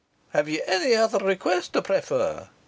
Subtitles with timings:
[0.29, 2.49] "Have you any other request to prefer?"